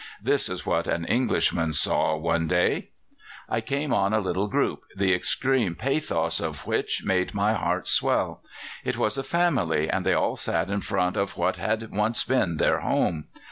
[0.19, 2.89] This is what an Englishman saw one day:
[3.47, 8.41] "I came on a little group, the extreme pathos of which made my heart swell.
[8.83, 12.79] It was a family, and they sat in front of what had once been their
[12.79, 13.25] home.